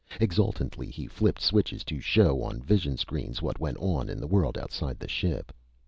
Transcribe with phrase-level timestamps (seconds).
[0.19, 4.57] Exultantly, he flipped switches to show on vision screens what went on in the world
[4.57, 5.53] outside the ship.